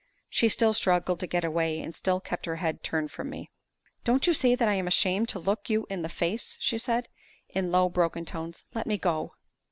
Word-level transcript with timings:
She 0.31 0.49
still 0.49 0.73
struggled 0.73 1.19
to 1.19 1.27
get 1.27 1.43
away, 1.43 1.79
and 1.79 1.93
still 1.93 2.19
kept 2.19 2.47
her 2.47 2.55
head 2.55 2.81
turned 2.81 3.11
from 3.11 3.29
me. 3.29 3.51
"Don't 4.03 4.25
you 4.25 4.33
see 4.33 4.55
that 4.55 4.67
I 4.67 4.73
am 4.73 4.87
ashamed 4.87 5.29
to 5.29 5.37
look 5.37 5.69
you 5.69 5.85
in 5.91 6.01
the 6.01 6.09
face?" 6.09 6.57
she 6.59 6.79
said, 6.79 7.07
in 7.49 7.69
low, 7.71 7.87
broken 7.87 8.25
tones. 8.25 8.65
"Let 8.73 8.87
me 8.87 8.97
go." 8.97 9.33